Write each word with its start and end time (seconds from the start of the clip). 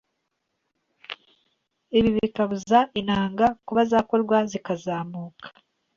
ibi 1.97 2.09
bikabuza 2.17 2.79
intanga 2.99 3.45
kuba 3.65 3.81
zakorwa 3.91 4.37
zikazamuka. 4.51 5.47